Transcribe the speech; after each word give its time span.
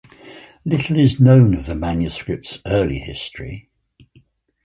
Little 0.65 0.97
is 0.97 1.19
known 1.19 1.53
of 1.53 1.67
the 1.67 1.75
manuscript's 1.75 2.57
early 2.65 2.97
history. 2.97 3.69